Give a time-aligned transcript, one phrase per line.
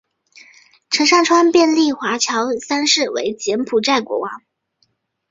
[0.89, 2.19] 陈上川便立乔华
[2.59, 4.41] 三世为柬埔寨国王。